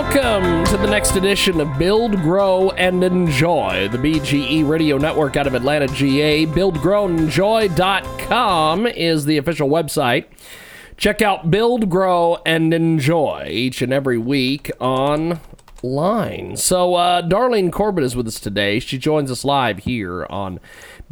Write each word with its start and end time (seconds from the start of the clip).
welcome 0.00 0.64
to 0.64 0.78
the 0.78 0.86
next 0.86 1.14
edition 1.14 1.60
of 1.60 1.78
Build, 1.78 2.12
Grow, 2.22 2.70
and 2.70 3.04
Enjoy, 3.04 3.86
the 3.88 3.98
BGE 3.98 4.66
Radio 4.66 4.96
Network 4.96 5.36
out 5.36 5.46
of 5.46 5.52
Atlanta, 5.52 5.86
GA. 5.88 6.46
BuildGrowEnjoy.com 6.46 8.86
is 8.86 9.26
the 9.26 9.36
official 9.36 9.68
website. 9.68 10.24
Check 10.96 11.20
out 11.20 11.50
Build, 11.50 11.90
Grow, 11.90 12.38
and 12.46 12.72
Enjoy 12.72 13.46
each 13.50 13.82
and 13.82 13.92
every 13.92 14.16
week 14.16 14.70
online. 14.80 16.56
So, 16.56 16.94
uh, 16.94 17.20
Darlene 17.20 17.70
Corbett 17.70 18.04
is 18.04 18.16
with 18.16 18.26
us 18.26 18.40
today. 18.40 18.80
She 18.80 18.96
joins 18.96 19.30
us 19.30 19.44
live 19.44 19.80
here 19.80 20.24
on 20.30 20.60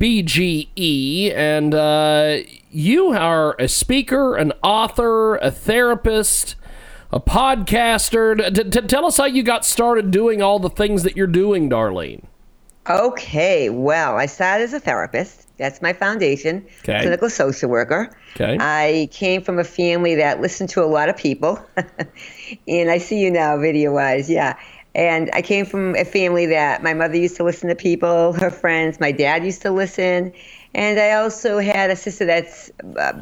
BGE, 0.01 1.35
and 1.35 1.75
uh, 1.75 2.39
you 2.71 3.09
are 3.09 3.55
a 3.59 3.69
speaker, 3.69 4.37
an 4.37 4.55
author, 4.63 5.37
a 5.37 5.51
therapist 5.51 6.55
a 7.13 7.21
podcaster. 7.21 8.55
T- 8.55 8.71
t- 8.71 8.87
tell 8.87 9.07
us 9.07 9.17
how 9.17 9.25
you 9.25 9.43
got 9.43 9.65
started 9.65 10.11
doing 10.11 10.43
all 10.43 10.59
the 10.59 10.71
things 10.71 11.03
that 11.03 11.17
you're 11.17 11.27
doing, 11.27 11.71
Darlene. 11.71 12.25
Okay, 12.89 13.69
well, 13.69 14.17
I 14.17 14.27
started 14.27 14.65
as 14.65 14.73
a 14.73 14.81
therapist. 14.81 15.47
That's 15.59 15.83
my 15.83 15.93
foundation. 15.93 16.67
Okay. 16.81 17.01
Clinical 17.01 17.29
social 17.29 17.69
worker. 17.69 18.17
Okay. 18.35 18.57
I 18.59 19.09
came 19.13 19.43
from 19.43 19.59
a 19.59 19.65
family 19.65 20.15
that 20.15 20.41
listened 20.41 20.71
to 20.71 20.83
a 20.83 20.87
lot 20.87 21.09
of 21.09 21.17
people. 21.17 21.61
and 22.69 22.91
I 22.91 22.99
see 22.99 23.21
you 23.21 23.31
now 23.31 23.59
video 23.59 23.93
wise, 23.93 24.31
yeah. 24.31 24.57
And 24.95 25.31
I 25.35 25.43
came 25.43 25.67
from 25.67 25.97
a 25.97 26.05
family 26.05 26.47
that 26.47 26.83
my 26.83 26.95
mother 26.95 27.17
used 27.17 27.37
to 27.37 27.45
listen 27.45 27.69
to 27.69 27.75
people, 27.75 28.33
her 28.35 28.51
friends, 28.51 29.01
my 29.01 29.13
dad 29.13 29.45
used 29.45 29.63
to 29.63 29.71
listen. 29.71 30.33
And 30.75 31.01
I 31.01 31.13
also 31.13 31.59
had 31.59 31.91
a 31.91 31.97
sister 31.97 32.27
that's, 32.27 32.71
uh, 32.99 33.21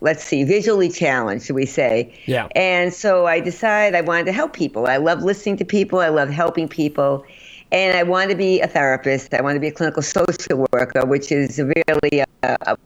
let's 0.00 0.24
see, 0.24 0.44
visually 0.44 0.88
challenged, 0.88 1.46
should 1.46 1.56
we 1.56 1.66
say. 1.66 2.12
Yeah. 2.26 2.48
And 2.56 2.92
so 2.92 3.26
I 3.26 3.40
decided 3.40 3.96
I 3.96 4.00
wanted 4.00 4.26
to 4.26 4.32
help 4.32 4.52
people. 4.52 4.86
I 4.86 4.96
love 4.96 5.22
listening 5.22 5.56
to 5.58 5.64
people, 5.64 6.00
I 6.00 6.08
love 6.08 6.28
helping 6.28 6.68
people. 6.68 7.24
And 7.72 7.96
I 7.96 8.02
wanted 8.02 8.30
to 8.30 8.36
be 8.36 8.60
a 8.60 8.68
therapist. 8.68 9.34
I 9.34 9.40
wanted 9.40 9.54
to 9.54 9.60
be 9.60 9.68
a 9.68 9.72
clinical 9.72 10.02
social 10.02 10.66
worker, 10.72 11.04
which 11.04 11.32
is 11.32 11.58
really 11.58 12.20
a, 12.20 12.26
a 12.42 12.76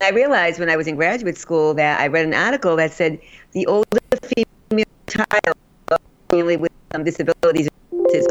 I 0.00 0.10
realized 0.10 0.58
when 0.58 0.68
I 0.68 0.76
was 0.76 0.88
in 0.88 0.96
graduate 0.96 1.38
school 1.38 1.74
that 1.74 2.00
I 2.00 2.08
read 2.08 2.26
an 2.26 2.34
article 2.34 2.74
that 2.76 2.92
said 2.92 3.20
the 3.52 3.66
older 3.66 3.86
female 4.68 4.84
child 5.06 5.56
family 6.28 6.56
with 6.56 6.72
some 6.90 7.04
disabilities 7.04 7.68
is 8.12 8.26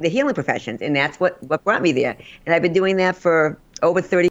the 0.00 0.08
healing 0.08 0.34
professions, 0.34 0.80
and 0.80 0.94
that's 0.94 1.18
what, 1.18 1.42
what 1.44 1.64
brought 1.64 1.82
me 1.82 1.92
there. 1.92 2.16
And 2.46 2.54
I've 2.54 2.62
been 2.62 2.72
doing 2.72 2.96
that 2.96 3.16
for 3.16 3.58
over 3.82 4.00
30 4.00 4.28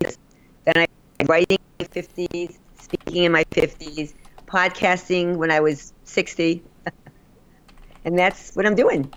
years. 0.00 0.18
Then 0.64 0.74
I 0.76 0.86
writing 1.26 1.58
in 1.78 1.86
my 1.86 1.86
50s, 1.86 2.58
speaking 2.78 3.24
in 3.24 3.32
my 3.32 3.44
50s, 3.44 4.14
podcasting 4.46 5.36
when 5.36 5.50
I 5.50 5.60
was 5.60 5.92
60. 6.04 6.62
and 8.04 8.18
that's 8.18 8.54
what 8.54 8.66
I'm 8.66 8.74
doing. 8.74 9.12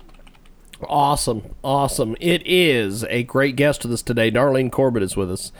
Awesome. 0.82 1.42
Awesome. 1.64 2.16
It 2.20 2.42
is 2.46 3.04
a 3.04 3.24
great 3.24 3.56
guest 3.56 3.82
with 3.82 3.92
us 3.92 4.02
today. 4.02 4.30
Darlene 4.30 4.70
Corbett 4.70 5.02
is 5.02 5.16
with 5.16 5.30
us. 5.30 5.50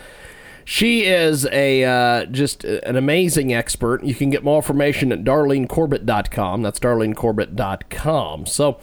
She 0.71 1.07
is 1.07 1.47
a 1.47 1.83
uh, 1.83 2.27
just 2.27 2.63
an 2.63 2.95
amazing 2.95 3.55
expert. 3.55 4.05
You 4.05 4.15
can 4.15 4.29
get 4.29 4.45
more 4.45 4.57
information 4.57 5.13
at 5.13 5.25
darlenecorbett.com. 5.25 6.61
That's 6.61 6.79
darlenecorbett.com. 6.79 8.45
So 8.45 8.79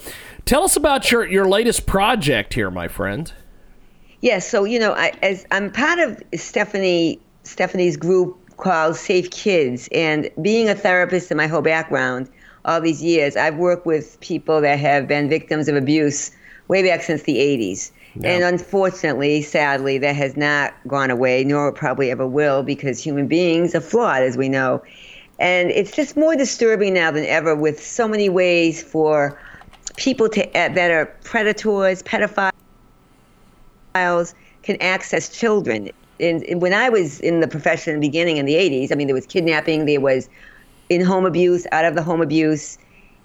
tell 0.46 0.64
us 0.64 0.76
about 0.76 1.12
your, 1.12 1.28
your 1.28 1.48
latest 1.48 1.86
project 1.86 2.56
here, 2.56 2.72
my 2.72 2.88
friend. 2.88 3.32
Yes, 4.22 4.50
so 4.50 4.64
you 4.64 4.80
know, 4.80 4.94
I, 4.94 5.12
as 5.22 5.46
I'm 5.52 5.72
part 5.72 6.00
of 6.00 6.24
Stephanie 6.34 7.20
Stephanie's 7.44 7.98
group 7.98 8.36
called 8.58 8.96
Safe 8.96 9.30
Kids, 9.30 9.88
and 9.92 10.32
being 10.42 10.68
a 10.68 10.74
therapist 10.74 11.30
in 11.30 11.38
my 11.38 11.46
whole 11.46 11.62
background 11.62 12.28
all 12.66 12.82
these 12.82 13.04
years, 13.04 13.36
I've 13.36 13.58
worked 13.58 13.86
with 13.86 14.20
people 14.22 14.60
that 14.62 14.80
have 14.80 15.08
been 15.08 15.30
victims 15.30 15.68
of 15.68 15.76
abuse 15.76 16.32
way 16.68 16.82
back 16.82 17.04
since 17.04 17.22
the 17.22 17.38
80s. 17.38 17.92
And 18.24 18.44
unfortunately, 18.44 19.42
sadly, 19.42 19.98
that 19.98 20.16
has 20.16 20.38
not 20.38 20.74
gone 20.88 21.12
away, 21.12 21.44
nor 21.44 21.72
probably 21.72 22.12
ever 22.12 22.26
will, 22.26 22.64
because 22.64 23.04
human 23.04 23.28
beings 23.28 23.76
are 23.76 23.82
flawed, 23.82 24.24
as 24.24 24.38
we 24.38 24.48
know. 24.48 24.82
And 25.38 25.70
it's 25.72 25.92
just 25.92 26.16
more 26.16 26.36
disturbing 26.36 26.94
now 26.94 27.12
than 27.12 27.26
ever 27.26 27.56
with 27.56 27.86
so 27.86 28.08
many 28.08 28.30
ways 28.30 28.82
for 28.82 29.38
people 29.98 30.30
to 30.30 30.48
uh, 30.58 30.70
that 30.70 30.92
are 30.92 31.08
predators, 31.24 32.02
pedophiles, 32.04 32.54
can 34.64 34.82
access 34.82 35.30
children. 35.30 35.90
And, 36.20 36.44
and 36.44 36.62
when 36.62 36.74
I 36.74 36.88
was 36.88 37.20
in 37.20 37.42
the 37.42 37.48
profession 37.48 37.96
in 37.96 38.00
the 38.00 38.08
beginning 38.08 38.38
in 38.38 38.46
the 38.46 38.54
80s, 38.54 38.94
I 38.94 38.96
mean, 38.96 39.08
there 39.08 39.16
was 39.16 39.26
kidnapping, 39.26 39.86
there 39.86 40.00
was 40.00 40.30
in 40.90 41.02
home 41.02 41.26
abuse, 41.26 41.68
out 41.74 41.84
of 41.84 41.96
the 41.96 42.04
home 42.04 42.22
abuse. 42.22 42.78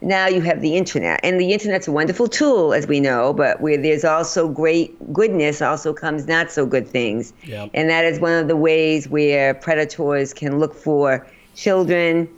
Now 0.03 0.29
you 0.29 0.41
have 0.41 0.63
the 0.63 0.77
internet, 0.77 1.21
and 1.23 1.39
the 1.39 1.53
internet's 1.53 1.87
a 1.87 1.93
wonderful 1.93 2.27
tool, 2.27 2.73
as 2.73 2.87
we 2.87 3.01
know, 3.01 3.35
but 3.35 3.61
where 3.61 3.77
there's 3.77 4.05
also 4.05 4.49
great 4.49 5.13
goodness, 5.13 5.61
also 5.61 5.93
comes 5.93 6.27
not 6.27 6.51
so 6.51 6.65
good 6.65 6.89
things. 6.89 7.35
Yep. 7.45 7.71
And 7.75 7.91
that 7.91 8.07
is 8.07 8.19
one 8.19 8.33
of 8.33 8.49
the 8.49 8.57
ways 8.57 9.09
where 9.09 9.53
predators 9.53 10.33
can 10.33 10.59
look 10.59 10.75
for 10.75 11.27
children, 11.55 12.29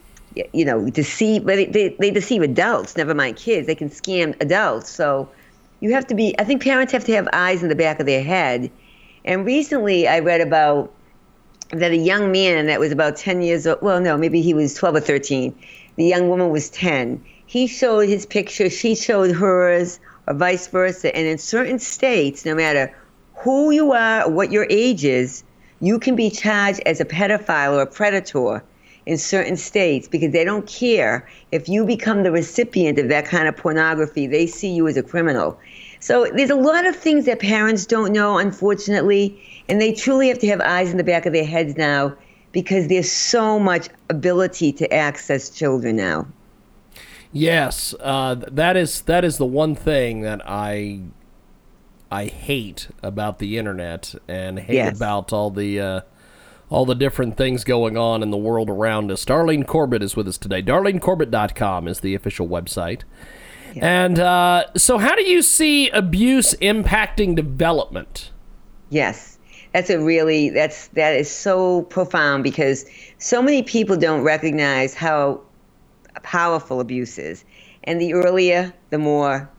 you 0.53 0.65
know, 0.65 0.91
deceive, 0.91 1.45
but 1.45 1.56
they, 1.56 1.67
they, 1.67 1.89
they 2.00 2.11
deceive 2.11 2.43
adults, 2.43 2.97
never 2.97 3.15
mind 3.15 3.37
kids. 3.37 3.67
They 3.67 3.77
can 3.77 3.91
scam 3.91 4.34
adults. 4.41 4.91
So 4.91 5.29
you 5.81 5.93
have 5.93 6.06
to 6.09 6.15
be, 6.15 6.34
I 6.39 6.44
think 6.44 6.62
parents 6.62 6.93
have 6.93 7.05
to 7.05 7.12
have 7.12 7.29
eyes 7.33 7.62
in 7.62 7.69
the 7.69 7.75
back 7.77 8.00
of 8.00 8.06
their 8.06 8.23
head. 8.23 8.71
And 9.25 9.44
recently 9.44 10.09
I 10.09 10.19
read 10.19 10.41
about 10.41 10.93
that 11.71 11.91
a 11.91 11.97
young 11.97 12.33
man 12.33 12.67
that 12.67 12.81
was 12.81 12.93
about 12.93 13.17
10 13.17 13.43
years 13.43 13.67
old, 13.67 13.81
well, 13.83 14.00
no, 14.00 14.17
maybe 14.17 14.43
he 14.43 14.53
was 14.53 14.75
12 14.75 14.97
or 14.97 15.00
13. 15.00 15.55
The 15.97 16.05
young 16.05 16.29
woman 16.29 16.50
was 16.50 16.71
10. 16.71 17.23
He 17.53 17.67
showed 17.67 18.09
his 18.09 18.25
picture, 18.25 18.71
she 18.71 18.95
showed 18.95 19.33
hers, 19.33 20.01
or 20.27 20.33
vice 20.33 20.69
versa. 20.69 21.15
And 21.15 21.27
in 21.27 21.37
certain 21.37 21.79
states, 21.79 22.47
no 22.47 22.55
matter 22.55 22.91
who 23.35 23.71
you 23.71 23.93
are 23.93 24.27
what 24.31 24.51
your 24.51 24.67
age 24.71 25.05
is, 25.05 25.45
you 25.79 25.99
can 25.99 26.17
be 26.17 26.31
charged 26.31 26.81
as 26.87 26.99
a 26.99 27.05
pedophile 27.05 27.75
or 27.75 27.83
a 27.83 27.87
predator 27.87 28.65
in 29.05 29.19
certain 29.19 29.59
states 29.59 30.09
because 30.09 30.33
they 30.33 30.45
don't 30.45 30.67
care 30.67 31.29
if 31.51 31.69
you 31.69 31.85
become 31.85 32.23
the 32.23 32.33
recipient 32.33 32.99
of 32.99 33.11
that 33.11 33.27
kind 33.27 33.47
of 33.47 33.55
pornography. 33.55 34.27
They 34.27 34.47
see 34.47 34.73
you 34.73 34.89
as 34.89 34.97
a 34.97 35.03
criminal. 35.03 35.61
So 36.01 36.29
there's 36.35 36.49
a 36.49 36.55
lot 36.55 36.87
of 36.87 36.97
things 36.97 37.27
that 37.27 37.39
parents 37.39 37.85
don't 37.85 38.15
know, 38.15 38.39
unfortunately, 38.39 39.39
and 39.69 39.79
they 39.79 39.93
truly 39.93 40.29
have 40.29 40.39
to 40.39 40.47
have 40.47 40.62
eyes 40.62 40.91
in 40.91 40.97
the 40.97 41.05
back 41.05 41.27
of 41.27 41.35
their 41.35 41.45
heads 41.45 41.77
now 41.77 42.17
because 42.53 42.89
there's 42.89 43.12
so 43.12 43.59
much 43.59 43.91
ability 44.09 44.73
to 44.73 44.91
access 44.91 45.51
children 45.51 45.97
now. 45.97 46.27
Yes, 47.32 47.94
uh, 48.00 48.34
that 48.34 48.76
is 48.76 49.03
that 49.03 49.25
is 49.25 49.38
the 49.38 49.47
one 49.47 49.75
thing 49.75 50.20
that 50.20 50.43
I 50.47 51.00
I 52.10 52.26
hate 52.26 52.88
about 53.03 53.38
the 53.38 53.56
internet 53.56 54.15
and 54.28 54.59
hate 54.59 54.75
Yes. 54.75 54.97
about 54.97 55.32
all 55.32 55.50
the 55.50 55.81
uh, 55.81 56.00
all 56.69 56.84
the 56.84 56.94
different 56.94 57.37
things 57.37 57.65
going 57.65 57.97
on 57.97 58.22
in 58.22 58.31
the 58.31 58.37
world 58.37 58.69
around 58.69 59.10
us. 59.10 59.25
Darlene 59.25 59.66
Corbett 59.66 60.03
is 60.03 60.15
with 60.15 60.28
us 60.28 60.38
today. 60.38 60.62
DarleneCorbett.com 60.62 61.88
is 61.88 62.00
the 62.00 62.15
official 62.15 62.48
website. 62.48 63.03
And 63.76 64.19
uh, 64.19 64.64
so, 64.76 64.99
how 64.99 65.14
do 65.14 65.22
you 65.22 65.41
see 65.41 65.88
abuse 65.91 66.54
impacting 66.60 67.34
development? 67.34 68.31
Yes. 68.91 69.38
That's 69.72 69.88
a 69.88 69.99
really 69.99 70.50
that's 70.50 70.88
that 70.88 71.14
is 71.14 71.31
so 71.31 71.82
profound 71.84 72.44
because 72.44 72.84
so 73.16 73.41
many 73.41 73.62
people 73.62 73.97
don't 73.97 74.20
recognize 74.22 74.93
how 74.93 75.41
powerful 76.22 76.81
abuses. 76.81 77.44
And 77.84 78.00
the 78.00 78.15
earlier, 78.15 78.72
the 78.91 78.99
more 78.99 79.50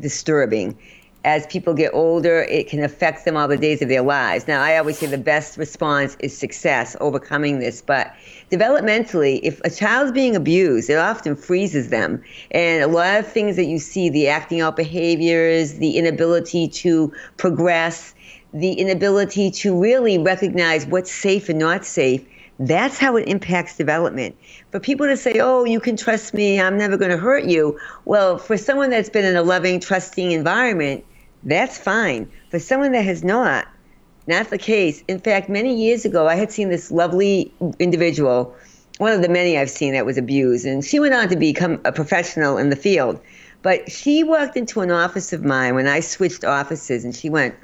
disturbing. 0.00 0.78
As 1.24 1.46
people 1.48 1.74
get 1.74 1.92
older, 1.92 2.42
it 2.44 2.68
can 2.68 2.82
affect 2.82 3.24
them 3.24 3.36
all 3.36 3.48
the 3.48 3.56
days 3.56 3.82
of 3.82 3.88
their 3.88 4.02
lives. 4.02 4.46
Now, 4.46 4.62
I 4.62 4.78
always 4.78 4.98
say 4.98 5.06
the 5.06 5.18
best 5.18 5.58
response 5.58 6.16
is 6.20 6.36
success, 6.36 6.96
overcoming 7.00 7.58
this. 7.58 7.82
But 7.82 8.14
developmentally, 8.50 9.40
if 9.42 9.60
a 9.64 9.70
child's 9.70 10.12
being 10.12 10.36
abused, 10.36 10.88
it 10.88 10.96
often 10.96 11.34
freezes 11.34 11.90
them. 11.90 12.22
And 12.52 12.82
a 12.82 12.86
lot 12.86 13.18
of 13.18 13.26
things 13.26 13.56
that 13.56 13.66
you 13.66 13.78
see 13.78 14.08
the 14.08 14.28
acting 14.28 14.60
out 14.60 14.76
behaviors, 14.76 15.74
the 15.74 15.98
inability 15.98 16.68
to 16.68 17.12
progress, 17.36 18.14
the 18.54 18.72
inability 18.74 19.50
to 19.50 19.78
really 19.78 20.18
recognize 20.18 20.86
what's 20.86 21.12
safe 21.12 21.48
and 21.48 21.58
not 21.58 21.84
safe 21.84 22.24
that's 22.58 22.98
how 22.98 23.16
it 23.16 23.28
impacts 23.28 23.76
development. 23.76 24.36
For 24.72 24.80
people 24.80 25.06
to 25.06 25.16
say, 25.16 25.38
oh, 25.40 25.64
you 25.64 25.78
can 25.78 25.96
trust 25.96 26.34
me, 26.34 26.60
I'm 26.60 26.76
never 26.76 26.96
going 26.96 27.10
to 27.10 27.16
hurt 27.16 27.44
you. 27.44 27.78
Well, 28.04 28.38
for 28.38 28.56
someone 28.56 28.90
that's 28.90 29.08
been 29.08 29.24
in 29.24 29.36
a 29.36 29.42
loving, 29.42 29.78
trusting 29.80 30.32
environment, 30.32 31.04
that's 31.44 31.78
fine. 31.78 32.30
For 32.50 32.58
someone 32.58 32.92
that 32.92 33.04
has 33.04 33.22
not, 33.22 33.68
not 34.26 34.50
the 34.50 34.58
case. 34.58 35.04
In 35.06 35.20
fact, 35.20 35.48
many 35.48 35.74
years 35.74 36.04
ago, 36.04 36.26
I 36.26 36.34
had 36.34 36.50
seen 36.50 36.68
this 36.68 36.90
lovely 36.90 37.52
individual, 37.78 38.54
one 38.98 39.12
of 39.12 39.22
the 39.22 39.28
many 39.28 39.56
I've 39.56 39.70
seen 39.70 39.92
that 39.92 40.04
was 40.04 40.18
abused, 40.18 40.66
and 40.66 40.84
she 40.84 40.98
went 40.98 41.14
on 41.14 41.28
to 41.28 41.36
become 41.36 41.80
a 41.84 41.92
professional 41.92 42.58
in 42.58 42.70
the 42.70 42.76
field. 42.76 43.20
But 43.62 43.90
she 43.90 44.24
walked 44.24 44.56
into 44.56 44.80
an 44.80 44.90
office 44.90 45.32
of 45.32 45.44
mine 45.44 45.74
when 45.76 45.86
I 45.86 46.00
switched 46.00 46.44
offices, 46.44 47.04
and 47.04 47.14
she 47.14 47.30
went, 47.30 47.54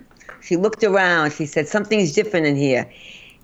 she 0.41 0.57
looked 0.57 0.85
around, 0.85 1.33
she 1.33 1.47
said, 1.47 1.67
something's 1.67 2.13
different 2.13 2.47
in 2.47 2.55
here. 2.57 2.91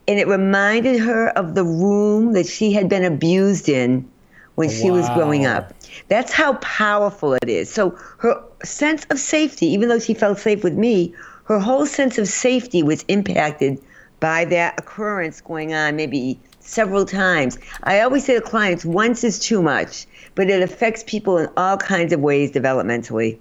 And 0.08 0.18
it 0.18 0.26
reminded 0.26 1.00
her 1.00 1.28
of 1.30 1.54
the 1.54 1.64
room 1.64 2.32
that 2.32 2.46
she 2.46 2.72
had 2.72 2.88
been 2.88 3.04
abused 3.04 3.68
in 3.68 4.08
when 4.54 4.68
she 4.68 4.90
was 4.90 5.08
growing 5.10 5.46
up. 5.46 5.72
That's 6.08 6.32
how 6.32 6.54
powerful 6.54 7.34
it 7.34 7.48
is. 7.48 7.70
So 7.70 7.90
her 8.18 8.42
sense 8.62 9.06
of 9.10 9.18
safety, 9.18 9.66
even 9.66 9.88
though 9.88 9.98
she 9.98 10.14
felt 10.14 10.38
safe 10.38 10.62
with 10.62 10.74
me, 10.74 11.14
her 11.44 11.58
whole 11.58 11.86
sense 11.86 12.18
of 12.18 12.28
safety 12.28 12.82
was 12.82 13.04
impacted 13.08 13.80
by 14.20 14.44
that 14.46 14.78
occurrence 14.78 15.40
going 15.40 15.72
on 15.72 15.96
maybe 15.96 16.38
several 16.60 17.04
times. 17.06 17.58
I 17.82 18.00
always 18.00 18.24
say 18.24 18.34
to 18.34 18.40
clients, 18.40 18.84
once 18.84 19.24
is 19.24 19.38
too 19.38 19.62
much, 19.62 20.06
but 20.34 20.50
it 20.50 20.62
affects 20.62 21.04
people 21.06 21.38
in 21.38 21.48
all 21.56 21.76
kinds 21.76 22.12
of 22.12 22.20
ways 22.20 22.52
developmentally. 22.52 23.38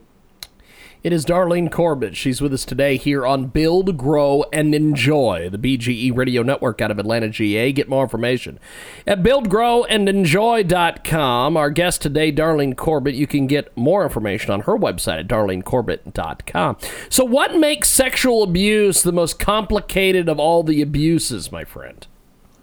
It 1.01 1.13
is 1.13 1.25
Darlene 1.25 1.71
Corbett. 1.71 2.17
She's 2.17 2.41
with 2.41 2.53
us 2.53 2.65
today 2.65 2.97
here 2.97 3.25
on 3.25 3.45
Build, 3.45 3.97
Grow, 3.97 4.43
and 4.51 4.75
Enjoy, 4.75 5.47
the 5.49 5.57
BGE 5.57 6.13
radio 6.13 6.43
network 6.43 6.81
out 6.81 6.91
of 6.91 6.99
Atlanta, 6.99 7.29
GA. 7.29 7.71
Get 7.71 7.87
more 7.87 8.03
information 8.03 8.59
at 9.07 9.23
buildgrowandenjoy.com. 9.23 11.55
Our 11.55 11.69
guest 11.69 12.01
today, 12.01 12.33
Darlene 12.33 12.75
Corbett. 12.75 13.15
You 13.15 13.27
can 13.27 13.47
get 13.47 13.77
more 13.77 14.03
information 14.03 14.51
on 14.51 14.59
her 14.61 14.77
website 14.77 15.19
at 15.21 15.29
darlenecorbett.com. 15.29 16.77
So, 17.07 17.23
what 17.23 17.55
makes 17.55 17.87
sexual 17.87 18.43
abuse 18.43 19.01
the 19.01 19.13
most 19.13 19.39
complicated 19.39 20.27
of 20.27 20.37
all 20.37 20.63
the 20.63 20.81
abuses, 20.81 21.49
my 21.49 21.63
friend? 21.63 22.05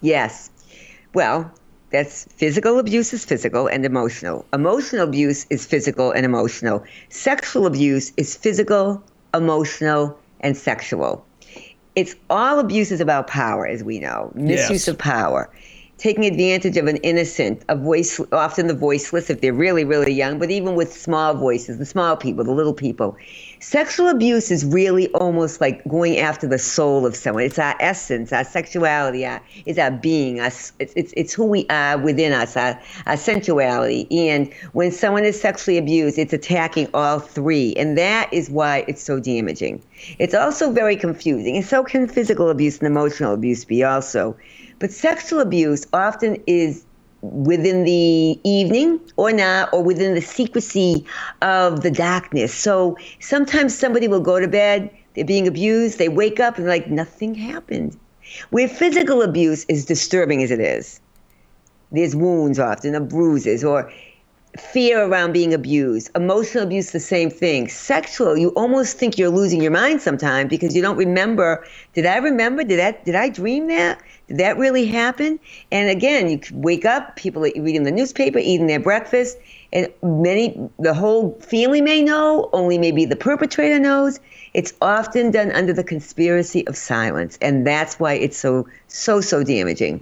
Yes. 0.03 0.51
Well, 1.15 1.55
that's 1.91 2.25
physical 2.25 2.79
abuse 2.79 3.13
is 3.13 3.25
physical 3.25 3.67
and 3.69 3.85
emotional. 3.85 4.45
Emotional 4.53 5.07
abuse 5.07 5.47
is 5.51 5.65
physical 5.67 6.11
and 6.11 6.25
emotional. 6.25 6.85
Sexual 7.11 7.67
abuse 7.67 8.13
is 8.17 8.37
physical, 8.37 9.03
emotional, 9.35 10.19
and 10.41 10.57
sexual. 10.57 11.25
It's 11.95 12.15
all 12.29 12.59
abuse 12.59 12.91
is 12.93 13.01
about 13.01 13.27
power, 13.27 13.67
as 13.67 13.83
we 13.83 14.01
know. 14.01 14.31
Misuse 14.35 14.71
Yes. 14.71 14.89
of 14.89 14.99
power. 14.99 15.49
Taking 15.99 16.27
advantage 16.27 16.77
of 16.77 16.89
an 16.89 16.97
innocent, 16.99 17.63
a 17.71 17.77
voice, 17.77 18.21
often 18.33 18.67
the 18.67 18.75
voiceless 18.75 19.31
if 19.31 19.41
they're 19.41 19.55
really, 19.55 19.85
really 19.85 20.13
young, 20.13 20.39
but 20.39 20.51
even 20.51 20.75
with 20.75 20.93
small 20.93 21.33
voices, 21.35 21.79
the 21.79 21.87
small 21.87 22.17
people, 22.17 22.45
the 22.45 22.51
little 22.53 22.75
people. 22.75 23.17
Sexual 23.61 24.09
abuse 24.09 24.51
is 24.51 24.65
really 24.65 25.09
almost 25.09 25.61
like 25.61 25.83
going 25.89 26.19
after 26.19 26.47
the 26.47 26.59
soul 26.59 27.07
of 27.07 27.17
someone. 27.17 27.45
It's 27.45 27.59
our 27.59 27.75
essence, 27.81 28.33
our 28.33 28.45
sexuality, 28.45 29.25
our, 29.25 29.41
it's 29.65 29.79
our 29.79 29.91
being, 29.91 30.41
our, 30.41 30.47
it's, 30.47 30.73
it's, 30.79 31.13
it's 31.17 31.33
who 31.33 31.47
we 31.47 31.67
are 31.71 31.97
within 31.97 32.33
us, 32.33 32.57
our, 32.57 32.79
our 33.07 33.17
sensuality. 33.17 34.07
And 34.11 34.53
when 34.73 34.93
someone 34.93 35.25
is 35.25 35.41
sexually 35.41 35.79
abused, 35.79 36.19
it's 36.19 36.35
attacking 36.35 36.89
all 36.93 37.19
three. 37.19 37.75
And 37.77 37.97
that 37.97 38.31
is 38.33 38.51
why 38.51 38.85
it's 38.89 39.03
so 39.03 39.19
damaging. 39.19 39.83
It's 40.19 40.35
also 40.35 40.71
very 40.71 40.97
confusing. 40.97 41.57
And 41.57 41.65
so 41.65 41.83
can 41.83 42.09
physical 42.09 42.51
abuse 42.51 42.79
and 42.79 42.87
emotional 42.87 43.33
abuse 43.33 43.65
be 43.65 43.83
also. 43.83 44.37
But 44.79 44.91
sexual 44.91 45.41
abuse 45.41 45.87
often 45.95 46.43
is 46.47 46.85
within 47.33 47.85
the 47.85 48.41
evening 48.45 49.01
or 49.17 49.33
not, 49.33 49.73
or 49.73 49.83
within 49.83 50.15
the 50.15 50.21
secrecy 50.21 51.05
of 51.43 51.83
the 51.83 51.91
darkness. 51.91 52.55
So 52.55 52.97
sometimes 53.21 53.77
somebody 53.77 54.09
will 54.09 54.21
go 54.21 54.41
to 54.41 54.49
bed, 54.49 54.91
they're 55.15 55.25
being 55.25 55.47
abused, 55.47 55.99
they 55.99 56.09
wake 56.09 56.41
up 56.41 56.59
and 56.59 56.67
like 56.67 56.89
nothing 56.89 57.35
happened. 57.35 57.97
Where 58.51 58.69
physical 58.69 59.23
abuse 59.23 59.65
is 59.69 59.85
disturbing 59.85 60.43
as 60.43 60.51
it 60.51 60.61
is, 60.61 61.01
there's 61.93 62.17
wounds 62.17 62.59
often, 62.59 62.97
or 62.97 63.01
bruises, 63.01 63.63
or 63.63 63.93
fear 64.57 65.05
around 65.05 65.33
being 65.33 65.53
abused. 65.53 66.11
Emotional 66.15 66.65
abuse, 66.65 66.91
the 66.91 67.01
same 67.01 67.31
thing. 67.31 67.69
Sexual, 67.69 68.37
you 68.37 68.51
almost 68.51 68.99
think 68.99 69.19
you're 69.19 69.31
losing 69.31 69.63
your 69.63 69.71
mind 69.71 70.01
sometimes 70.01 70.51
because 70.51 70.75
you 70.75 70.83
don't 70.83 70.97
remember. 70.97 71.65
Did 71.95 72.07
I 72.07 72.17
remember? 72.19 72.65
Did 72.65 72.79
that? 72.79 73.05
Did 73.05 73.15
I 73.15 73.29
dream 73.29 73.69
that? 73.69 74.01
Did 74.29 74.39
that 74.39 74.59
really 74.59 74.87
happen? 74.87 75.39
And 75.71 75.89
again, 75.89 76.29
you 76.29 76.41
wake 76.53 76.85
up, 76.85 77.17
people 77.17 77.45
are 77.45 77.51
reading 77.57 77.85
the 77.85 77.93
newspaper, 77.93 78.39
eating 78.39 78.67
their 78.67 78.81
breakfast, 78.81 79.39
and 79.73 79.89
many, 80.03 80.59
the 80.79 80.95
whole 80.95 81.39
family 81.41 81.81
may 81.81 82.03
know, 82.03 82.49
only 82.53 82.79
maybe 82.79 83.05
the 83.05 83.17
perpetrator 83.17 83.79
knows. 83.79 84.19
It's 84.53 84.73
often 84.81 85.31
done 85.31 85.53
under 85.53 85.73
the 85.73 85.85
conspiracy 85.85 86.67
of 86.67 86.77
silence, 86.77 87.39
and 87.41 87.67
that's 87.67 88.01
why 88.01 88.15
it's 88.15 88.39
so, 88.39 88.67
so, 88.89 89.21
so 89.21 89.45
damaging. 89.45 90.01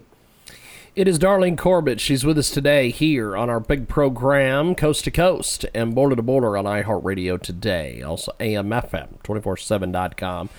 It 0.96 1.08
is 1.08 1.19
Darlene 1.19 1.58
Corbett. 1.58 2.00
She's 2.00 2.25
with 2.25 2.38
us 2.38 2.50
today 2.50 2.88
here 2.91 3.37
on 3.37 3.50
our 3.50 3.58
big 3.58 3.88
program, 3.88 4.76
Coast 4.76 5.02
to 5.02 5.11
Coast 5.11 5.67
and 5.75 5.93
Border 5.93 6.14
to 6.14 6.23
Border 6.23 6.56
on 6.56 6.67
iHeartRadio 6.67 7.43
today. 7.43 8.00
Also, 8.00 8.31
AMFM, 8.38 9.20
247.com. 9.25 10.50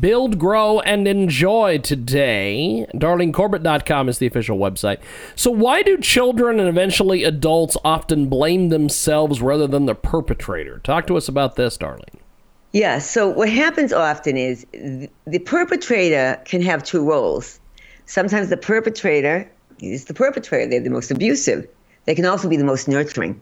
Build, 0.00 0.36
grow, 0.36 0.80
and 0.80 1.06
enjoy 1.06 1.78
today. 1.78 2.88
DarleneCorbett.com 2.92 4.08
is 4.08 4.18
the 4.18 4.26
official 4.26 4.58
website. 4.58 4.98
So, 5.36 5.52
why 5.52 5.82
do 5.82 5.96
children 5.98 6.58
and 6.58 6.68
eventually 6.68 7.22
adults 7.22 7.76
often 7.84 8.28
blame 8.28 8.70
themselves 8.70 9.40
rather 9.40 9.68
than 9.68 9.86
the 9.86 9.94
perpetrator? 9.94 10.80
Talk 10.80 11.06
to 11.06 11.16
us 11.16 11.28
about 11.28 11.54
this, 11.54 11.78
Darlene. 11.78 12.18
Yeah, 12.72 12.98
so 12.98 13.28
what 13.28 13.48
happens 13.48 13.92
often 13.92 14.36
is 14.36 14.66
the 14.72 15.38
perpetrator 15.44 16.42
can 16.46 16.62
have 16.62 16.82
two 16.82 17.08
roles. 17.08 17.60
Sometimes 18.06 18.48
the 18.48 18.56
perpetrator 18.56 19.48
is 19.92 20.04
the 20.06 20.14
perpetrator, 20.14 20.68
they're 20.68 20.80
the 20.80 20.90
most 20.90 21.10
abusive. 21.10 21.66
They 22.04 22.14
can 22.14 22.24
also 22.24 22.48
be 22.48 22.56
the 22.56 22.64
most 22.64 22.88
nurturing. 22.88 23.40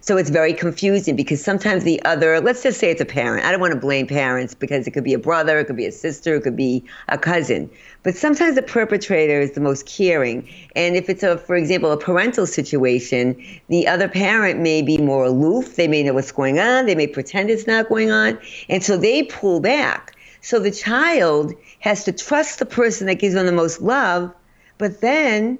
So 0.00 0.16
it's 0.16 0.30
very 0.30 0.52
confusing 0.52 1.16
because 1.16 1.42
sometimes 1.42 1.82
the 1.82 2.02
other, 2.04 2.40
let's 2.40 2.62
just 2.62 2.78
say 2.78 2.90
it's 2.90 3.00
a 3.00 3.04
parent. 3.04 3.44
I 3.44 3.50
don't 3.50 3.60
want 3.60 3.74
to 3.74 3.80
blame 3.80 4.06
parents 4.06 4.54
because 4.54 4.86
it 4.86 4.92
could 4.92 5.02
be 5.02 5.12
a 5.12 5.18
brother, 5.18 5.58
it 5.58 5.64
could 5.64 5.76
be 5.76 5.86
a 5.86 5.92
sister, 5.92 6.36
it 6.36 6.42
could 6.42 6.56
be 6.56 6.84
a 7.08 7.18
cousin. 7.18 7.68
But 8.04 8.16
sometimes 8.16 8.54
the 8.54 8.62
perpetrator 8.62 9.40
is 9.40 9.52
the 9.52 9.60
most 9.60 9.86
caring. 9.86 10.48
And 10.76 10.94
if 10.94 11.10
it's 11.10 11.24
a, 11.24 11.38
for 11.38 11.56
example, 11.56 11.90
a 11.90 11.96
parental 11.96 12.46
situation, 12.46 13.42
the 13.68 13.88
other 13.88 14.08
parent 14.08 14.60
may 14.60 14.82
be 14.82 14.98
more 14.98 15.24
aloof. 15.24 15.74
They 15.74 15.88
may 15.88 16.04
know 16.04 16.14
what's 16.14 16.32
going 16.32 16.60
on. 16.60 16.86
They 16.86 16.94
may 16.94 17.08
pretend 17.08 17.50
it's 17.50 17.66
not 17.66 17.88
going 17.88 18.10
on. 18.10 18.38
And 18.68 18.84
so 18.84 18.96
they 18.96 19.24
pull 19.24 19.58
back. 19.58 20.14
So 20.40 20.60
the 20.60 20.70
child 20.70 21.52
has 21.80 22.04
to 22.04 22.12
trust 22.12 22.60
the 22.60 22.66
person 22.66 23.08
that 23.08 23.16
gives 23.16 23.34
them 23.34 23.46
the 23.46 23.52
most 23.52 23.80
love, 23.80 24.32
but 24.78 25.00
then 25.00 25.58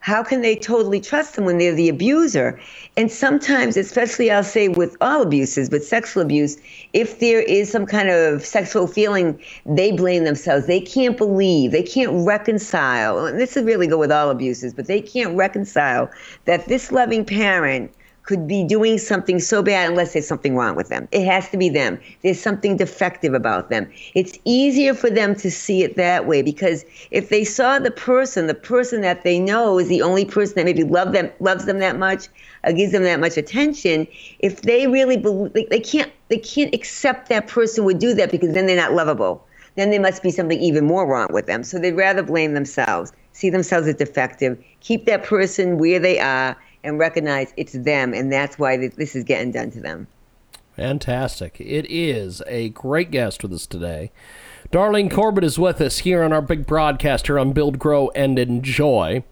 how 0.00 0.22
can 0.22 0.40
they 0.40 0.56
totally 0.56 1.00
trust 1.00 1.36
them 1.36 1.44
when 1.44 1.58
they're 1.58 1.74
the 1.74 1.88
abuser? 1.88 2.58
And 2.96 3.12
sometimes, 3.12 3.76
especially 3.76 4.30
I'll 4.30 4.42
say 4.42 4.68
with 4.68 4.96
all 5.00 5.22
abuses, 5.22 5.68
but 5.68 5.84
sexual 5.84 6.22
abuse, 6.22 6.56
if 6.92 7.20
there 7.20 7.40
is 7.40 7.70
some 7.70 7.86
kind 7.86 8.08
of 8.08 8.44
sexual 8.44 8.86
feeling, 8.86 9.40
they 9.66 9.92
blame 9.92 10.24
themselves. 10.24 10.66
They 10.66 10.80
can't 10.80 11.16
believe, 11.16 11.72
they 11.72 11.82
can't 11.82 12.26
reconcile. 12.26 13.26
And 13.26 13.38
this 13.38 13.54
would 13.54 13.66
really 13.66 13.86
go 13.86 13.98
with 13.98 14.10
all 14.10 14.30
abuses, 14.30 14.72
but 14.72 14.86
they 14.86 15.02
can't 15.02 15.36
reconcile 15.36 16.10
that 16.46 16.66
this 16.66 16.90
loving 16.90 17.24
parent 17.24 17.92
could 18.30 18.46
be 18.46 18.62
doing 18.62 18.96
something 18.96 19.40
so 19.40 19.60
bad 19.60 19.90
unless 19.90 20.12
there's 20.12 20.28
something 20.28 20.54
wrong 20.54 20.76
with 20.76 20.88
them. 20.88 21.08
It 21.10 21.24
has 21.26 21.50
to 21.50 21.56
be 21.56 21.68
them. 21.68 21.98
There's 22.22 22.38
something 22.38 22.76
defective 22.76 23.34
about 23.34 23.70
them. 23.70 23.90
It's 24.14 24.38
easier 24.44 24.94
for 24.94 25.10
them 25.10 25.34
to 25.34 25.50
see 25.50 25.82
it 25.82 25.96
that 25.96 26.28
way 26.28 26.40
because 26.40 26.84
if 27.10 27.28
they 27.28 27.42
saw 27.42 27.80
the 27.80 27.90
person, 27.90 28.46
the 28.46 28.54
person 28.54 29.00
that 29.00 29.24
they 29.24 29.40
know 29.40 29.80
is 29.80 29.88
the 29.88 30.00
only 30.00 30.24
person 30.24 30.54
that 30.54 30.64
maybe 30.64 30.84
love 30.84 31.10
them, 31.10 31.28
loves 31.40 31.64
them 31.64 31.80
that 31.80 31.98
much, 31.98 32.28
uh, 32.62 32.70
gives 32.70 32.92
them 32.92 33.02
that 33.02 33.18
much 33.18 33.36
attention, 33.36 34.06
if 34.38 34.62
they 34.62 34.86
really 34.86 35.16
believe, 35.16 35.52
they, 35.52 35.64
they 35.64 35.80
can't, 35.80 36.12
they 36.28 36.38
can't 36.38 36.72
accept 36.72 37.28
that 37.30 37.48
person 37.48 37.82
would 37.84 37.98
do 37.98 38.14
that 38.14 38.30
because 38.30 38.54
then 38.54 38.68
they're 38.68 38.76
not 38.76 38.92
lovable. 38.92 39.44
Then 39.74 39.90
there 39.90 40.00
must 40.00 40.22
be 40.22 40.30
something 40.30 40.60
even 40.60 40.84
more 40.84 41.04
wrong 41.04 41.32
with 41.32 41.46
them. 41.46 41.64
So 41.64 41.80
they'd 41.80 41.96
rather 41.96 42.22
blame 42.22 42.54
themselves, 42.54 43.12
see 43.32 43.50
themselves 43.50 43.88
as 43.88 43.96
defective, 43.96 44.56
keep 44.78 45.06
that 45.06 45.24
person 45.24 45.78
where 45.78 45.98
they 45.98 46.20
are, 46.20 46.56
and 46.84 46.98
recognize 46.98 47.52
it's 47.56 47.72
them, 47.72 48.14
and 48.14 48.32
that's 48.32 48.58
why 48.58 48.76
this 48.76 49.14
is 49.14 49.24
getting 49.24 49.52
done 49.52 49.70
to 49.72 49.80
them. 49.80 50.06
Fantastic. 50.76 51.60
It 51.60 51.86
is 51.90 52.42
a 52.46 52.70
great 52.70 53.10
guest 53.10 53.42
with 53.42 53.52
us 53.52 53.66
today. 53.66 54.12
Darlene 54.72 55.10
Corbett 55.10 55.44
is 55.44 55.58
with 55.58 55.80
us 55.80 55.98
here 55.98 56.22
on 56.22 56.32
our 56.32 56.42
big 56.42 56.66
broadcast 56.66 57.26
here 57.26 57.38
on 57.38 57.52
Build, 57.52 57.78
Grow, 57.78 58.10
and 58.10 58.38
Enjoy. 58.38 59.24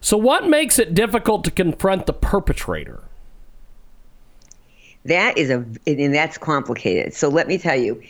So, 0.00 0.16
what 0.16 0.48
makes 0.48 0.78
it 0.78 0.94
difficult 0.94 1.44
to 1.44 1.50
confront 1.50 2.06
the 2.06 2.12
perpetrator? 2.12 3.02
That 5.04 5.38
is 5.38 5.50
a, 5.50 5.64
and 5.86 6.14
that's 6.14 6.38
complicated. 6.38 7.14
So 7.14 7.28
let 7.28 7.48
me 7.48 7.58
tell 7.58 7.76
you, 7.76 8.02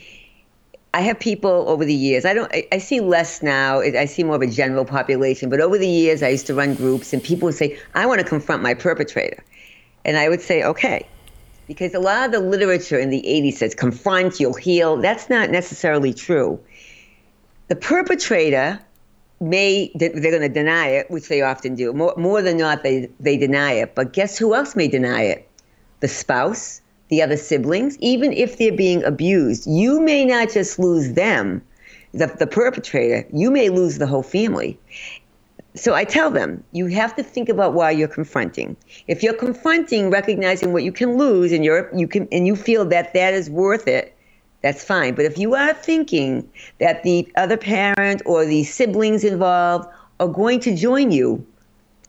I 0.99 1.02
have 1.02 1.21
people 1.21 1.69
over 1.69 1.85
the 1.85 1.95
years. 1.95 2.25
I 2.25 2.35
don't. 2.35 2.52
I, 2.52 2.67
I 2.73 2.78
see 2.78 2.99
less 2.99 3.40
now. 3.40 3.78
I 3.78 4.05
see 4.07 4.25
more 4.25 4.35
of 4.35 4.43
a 4.43 4.49
general 4.49 4.85
population. 4.85 5.49
But 5.49 5.61
over 5.61 5.78
the 5.78 5.87
years, 5.87 6.25
I 6.25 6.28
used 6.31 6.49
to 6.49 6.55
run 6.55 6.75
groups, 6.75 7.12
and 7.12 7.23
people 7.23 7.47
would 7.47 7.55
say, 7.55 7.78
"I 7.95 8.05
want 8.05 8.21
to 8.21 8.26
confront 8.26 8.64
my 8.64 8.75
perpetrator," 8.75 9.45
and 10.05 10.17
I 10.17 10.28
would 10.28 10.40
say, 10.40 10.64
"Okay," 10.64 11.07
because 11.69 11.95
a 11.95 12.00
lot 12.00 12.26
of 12.26 12.33
the 12.33 12.40
literature 12.40 12.99
in 12.99 13.11
the 13.11 13.23
'80s 13.28 13.59
says, 13.59 13.76
"Confront, 13.76 14.40
you'll 14.40 14.55
heal." 14.55 14.97
That's 14.97 15.31
not 15.31 15.50
necessarily 15.50 16.12
true. 16.12 16.59
The 17.69 17.76
perpetrator 17.76 18.81
may 19.40 19.93
they're 19.95 20.09
going 20.11 20.40
to 20.40 20.49
deny 20.49 20.88
it, 20.88 21.09
which 21.12 21.28
they 21.28 21.43
often 21.43 21.76
do. 21.76 21.93
More, 21.93 22.14
more 22.17 22.43
than 22.43 22.57
not, 22.57 22.83
they 22.83 23.09
they 23.21 23.37
deny 23.37 23.75
it. 23.75 23.95
But 23.95 24.12
guess 24.12 24.37
who 24.37 24.52
else 24.52 24.75
may 24.75 24.88
deny 24.88 25.23
it? 25.23 25.49
The 26.00 26.09
spouse, 26.09 26.81
the 27.09 27.23
other 27.23 27.37
siblings, 27.37 27.97
even 28.00 28.33
if 28.33 28.59
they're 28.59 28.73
being 28.73 29.03
abused. 29.05 29.67
You 29.67 30.00
may 30.00 30.25
not 30.25 30.50
just 30.50 30.79
lose 30.79 31.15
them, 31.15 31.62
the, 32.12 32.27
the 32.27 32.47
perpetrator, 32.47 33.27
you 33.33 33.50
may 33.50 33.69
lose 33.69 33.99
the 33.99 34.07
whole 34.07 34.23
family. 34.23 34.79
So 35.75 35.95
I 35.95 36.05
tell 36.05 36.31
them, 36.31 36.65
you 36.73 36.87
have 36.87 37.15
to 37.17 37.23
think 37.23 37.49
about 37.49 37.75
why 37.75 37.91
you're 37.91 38.09
confronting. 38.09 38.77
If 39.07 39.23
you're 39.23 39.35
confronting, 39.35 40.11
recognizing 40.11 40.73
what 40.73 40.83
you 40.83 40.93
can 40.93 41.17
lose, 41.17 41.53
and 41.53 41.65
you're 41.65 41.88
you 41.95 42.09
can 42.09 42.27
and 42.33 42.47
you 42.47 42.57
feel 42.57 42.85
that 42.87 43.15
that 43.15 43.35
is 43.35 43.49
worth 43.49 43.87
it, 43.87 44.17
that's 44.62 44.83
fine. 44.83 45.15
But 45.15 45.25
if 45.25 45.38
you 45.38 45.55
are 45.55 45.75
thinking 45.75 46.49
that 46.81 47.05
the 47.05 47.31
other 47.37 47.57
parent 47.57 48.23
or 48.27 48.45
the 48.45 48.65
siblings 48.65 49.23
involved 49.23 49.88
are 50.19 50.29
going 50.29 50.61
to 50.61 50.75
join 50.75 51.12
you, 51.12 51.47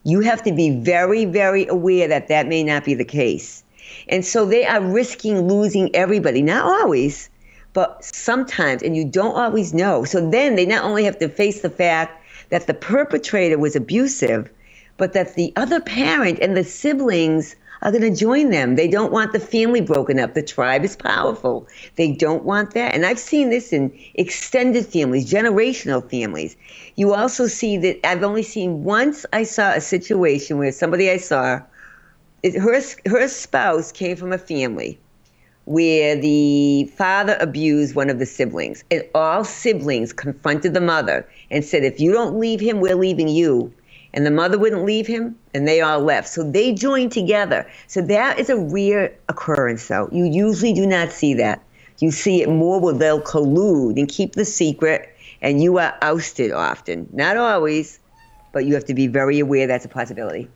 you 0.04 0.22
have 0.22 0.42
to 0.44 0.52
be 0.52 0.72
very, 0.80 1.26
very 1.26 1.68
aware 1.68 2.08
that 2.08 2.28
that 2.30 2.48
may 2.48 2.64
not 2.64 2.86
be 2.86 2.96
the 2.96 3.06
case. 3.06 3.64
And 4.08 4.26
so 4.26 4.46
they 4.46 4.66
are 4.66 4.82
risking 4.82 5.48
losing 5.48 5.96
everybody, 5.96 6.42
not 6.42 6.66
always, 6.66 7.30
but 7.74 8.04
sometimes, 8.04 8.82
and 8.82 8.96
you 8.96 9.06
don't 9.06 9.36
always 9.36 9.74
know. 9.74 10.04
So 10.04 10.30
then 10.30 10.56
they 10.56 10.66
not 10.66 10.84
only 10.84 11.04
have 11.04 11.20
to 11.20 11.30
face 11.30 11.62
the 11.62 11.70
fact 11.70 12.24
that 12.50 12.68
the 12.68 12.74
perpetrator 12.74 13.58
was 13.58 13.76
abusive, 13.76 14.50
but 14.98 15.14
that 15.14 15.36
the 15.36 15.54
other 15.56 15.80
parent 15.80 16.40
and 16.40 16.58
the 16.58 16.64
siblings 16.64 17.56
are 17.82 17.92
going 17.92 18.04
to 18.04 18.16
join 18.16 18.50
them. 18.50 18.76
They 18.76 18.88
don't 18.88 19.12
want 19.12 19.32
the 19.32 19.40
family 19.40 19.82
broken 19.82 20.20
up. 20.20 20.34
The 20.34 20.44
tribe 20.44 20.84
is 20.84 20.96
powerful. 20.96 21.68
They 21.96 22.12
don't 22.12 22.44
want 22.44 22.74
that. 22.74 22.94
And 22.94 23.06
I've 23.06 23.20
seen 23.20 23.50
this 23.50 23.72
in 23.72 23.98
extended 24.16 24.86
families, 24.86 25.32
generational 25.32 26.08
families. 26.10 26.58
You 26.96 27.14
also 27.14 27.48
see 27.48 27.78
that 27.78 28.06
I've 28.06 28.24
only 28.24 28.44
seen 28.44 28.84
once 28.84 29.26
I 29.32 29.44
saw 29.44 29.72
a 29.72 29.82
situation 29.82 30.58
where 30.58 30.72
somebody 30.72 31.10
I 31.10 31.18
saw, 31.18 31.62
her, 32.44 32.82
her 33.08 33.28
spouse 33.28 33.92
came 33.92 34.16
from 34.16 34.34
a 34.34 34.38
family 34.38 35.00
where 35.70 36.16
the 36.16 36.92
father 36.98 37.38
abused 37.40 37.94
one 37.94 38.10
of 38.10 38.18
the 38.18 38.26
siblings. 38.26 38.84
And 38.90 39.04
all 39.14 39.44
siblings 39.44 40.12
confronted 40.12 40.74
the 40.74 40.82
mother 40.82 41.30
and 41.52 41.64
said, 41.64 41.84
If 41.84 42.00
you 42.00 42.12
don't 42.12 42.40
leave 42.40 42.60
him, 42.60 42.80
we're 42.80 42.96
leaving 42.96 43.28
you. 43.28 43.72
And 44.14 44.26
the 44.26 44.32
mother 44.32 44.58
wouldn't 44.58 44.86
leave 44.86 45.06
him, 45.06 45.38
and 45.54 45.68
they 45.68 45.82
all 45.82 46.00
left. 46.00 46.28
So 46.30 46.42
they 46.42 46.74
joined 46.74 47.12
together. 47.12 47.70
So 47.86 48.02
that 48.02 48.40
is 48.40 48.50
a 48.50 48.58
rare 48.58 49.16
occurrence, 49.30 49.88
though. 49.88 50.10
You 50.12 50.26
usually 50.26 50.74
do 50.74 50.88
not 50.88 51.12
see 51.12 51.36
that. 51.36 51.62
You 52.00 52.10
see 52.10 52.42
it 52.42 52.50
more 52.50 52.80
where 52.80 52.96
they'll 52.96 53.22
collude 53.22 54.00
and 54.00 54.10
keep 54.10 54.34
the 54.34 54.46
secret, 54.46 55.16
and 55.44 55.62
you 55.62 55.78
are 55.78 55.96
ousted 56.02 56.52
often. 56.52 57.08
Not 57.14 57.38
always, 57.38 58.00
but 58.52 58.66
you 58.66 58.74
have 58.74 58.86
to 58.86 58.96
be 58.96 59.06
very 59.06 59.38
aware 59.38 59.68
that's 59.68 59.86
a 59.86 59.90
possibility. 59.90 60.48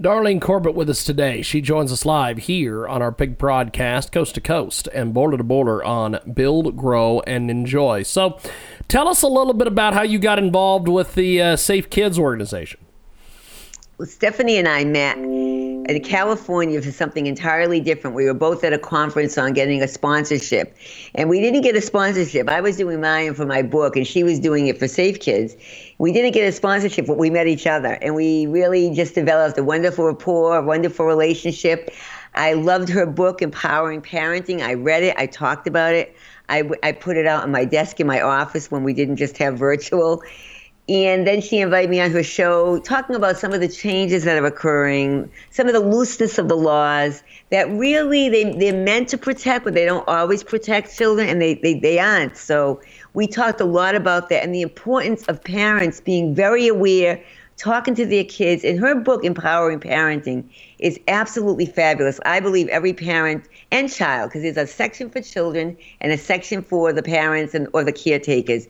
Darlene 0.00 0.40
Corbett 0.40 0.76
with 0.76 0.88
us 0.88 1.02
today. 1.02 1.42
She 1.42 1.60
joins 1.60 1.90
us 1.90 2.06
live 2.06 2.38
here 2.38 2.86
on 2.86 3.02
our 3.02 3.10
big 3.10 3.36
broadcast, 3.36 4.12
coast 4.12 4.36
to 4.36 4.40
coast 4.40 4.88
and 4.94 5.12
border 5.12 5.36
to 5.36 5.42
border 5.42 5.82
on 5.82 6.20
Build, 6.32 6.76
Grow, 6.76 7.20
and 7.26 7.50
Enjoy. 7.50 8.04
So, 8.04 8.38
tell 8.86 9.08
us 9.08 9.22
a 9.22 9.26
little 9.26 9.54
bit 9.54 9.66
about 9.66 9.94
how 9.94 10.02
you 10.02 10.20
got 10.20 10.38
involved 10.38 10.86
with 10.86 11.16
the 11.16 11.42
uh, 11.42 11.56
Safe 11.56 11.90
Kids 11.90 12.16
organization. 12.16 12.78
Well, 13.98 14.06
Stephanie 14.06 14.58
and 14.58 14.68
I 14.68 14.84
met 14.84 15.16
in 15.18 16.00
California 16.04 16.80
for 16.80 16.92
something 16.92 17.26
entirely 17.26 17.80
different. 17.80 18.14
We 18.14 18.26
were 18.26 18.34
both 18.34 18.62
at 18.62 18.72
a 18.72 18.78
conference 18.78 19.36
on 19.36 19.54
getting 19.54 19.82
a 19.82 19.88
sponsorship, 19.88 20.76
and 21.16 21.28
we 21.28 21.40
didn't 21.40 21.62
get 21.62 21.74
a 21.74 21.80
sponsorship. 21.80 22.48
I 22.48 22.60
was 22.60 22.76
doing 22.76 23.00
mine 23.00 23.34
for 23.34 23.44
my 23.44 23.60
book, 23.60 23.96
and 23.96 24.06
she 24.06 24.22
was 24.22 24.38
doing 24.38 24.68
it 24.68 24.78
for 24.78 24.86
Safe 24.86 25.18
Kids. 25.18 25.56
We 25.98 26.12
didn't 26.12 26.30
get 26.30 26.46
a 26.46 26.52
sponsorship, 26.52 27.08
but 27.08 27.18
we 27.18 27.28
met 27.28 27.48
each 27.48 27.66
other, 27.66 27.98
and 28.00 28.14
we 28.14 28.46
really 28.46 28.94
just 28.94 29.16
developed 29.16 29.58
a 29.58 29.64
wonderful 29.64 30.04
rapport, 30.04 30.58
a 30.58 30.62
wonderful 30.62 31.04
relationship. 31.04 31.90
I 32.36 32.52
loved 32.52 32.88
her 32.90 33.04
book, 33.04 33.42
Empowering 33.42 34.02
Parenting. 34.02 34.62
I 34.62 34.74
read 34.74 35.02
it, 35.02 35.16
I 35.18 35.26
talked 35.26 35.66
about 35.66 35.94
it. 35.94 36.14
I, 36.48 36.70
I 36.84 36.92
put 36.92 37.16
it 37.16 37.26
out 37.26 37.42
on 37.42 37.50
my 37.50 37.64
desk 37.64 37.98
in 37.98 38.06
my 38.06 38.20
office 38.20 38.70
when 38.70 38.84
we 38.84 38.94
didn't 38.94 39.16
just 39.16 39.36
have 39.38 39.58
virtual. 39.58 40.22
And 40.88 41.26
then 41.26 41.42
she 41.42 41.58
invited 41.58 41.90
me 41.90 42.00
on 42.00 42.10
her 42.12 42.22
show, 42.22 42.78
talking 42.80 43.14
about 43.14 43.36
some 43.36 43.52
of 43.52 43.60
the 43.60 43.68
changes 43.68 44.24
that 44.24 44.42
are 44.42 44.46
occurring, 44.46 45.30
some 45.50 45.66
of 45.66 45.74
the 45.74 45.80
looseness 45.80 46.38
of 46.38 46.48
the 46.48 46.56
laws 46.56 47.22
that 47.50 47.70
really 47.70 48.30
they, 48.30 48.54
they're 48.54 48.72
meant 48.72 49.08
to 49.10 49.18
protect, 49.18 49.64
but 49.64 49.74
they 49.74 49.84
don't 49.84 50.08
always 50.08 50.42
protect 50.42 50.96
children, 50.96 51.28
and 51.28 51.42
they, 51.42 51.54
they, 51.54 51.74
they 51.74 51.98
aren't. 51.98 52.38
So 52.38 52.80
we 53.12 53.26
talked 53.26 53.60
a 53.60 53.66
lot 53.66 53.94
about 53.96 54.30
that 54.30 54.42
and 54.42 54.54
the 54.54 54.62
importance 54.62 55.24
of 55.28 55.44
parents 55.44 56.00
being 56.00 56.34
very 56.34 56.68
aware, 56.68 57.22
talking 57.58 57.94
to 57.94 58.06
their 58.06 58.24
kids. 58.24 58.64
And 58.64 58.78
her 58.78 58.94
book, 58.94 59.24
Empowering 59.24 59.80
Parenting, 59.80 60.44
is 60.78 60.98
absolutely 61.06 61.66
fabulous. 61.66 62.18
I 62.24 62.40
believe 62.40 62.68
every 62.68 62.94
parent 62.94 63.46
and 63.72 63.92
child, 63.92 64.30
because 64.30 64.42
there's 64.42 64.56
a 64.56 64.66
section 64.66 65.10
for 65.10 65.20
children 65.20 65.76
and 66.00 66.12
a 66.12 66.18
section 66.18 66.62
for 66.62 66.94
the 66.94 67.02
parents 67.02 67.54
and 67.54 67.68
or 67.74 67.84
the 67.84 67.92
caretakers 67.92 68.66